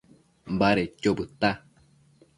Badedquio 0.59 1.13
bëdta 1.19 1.51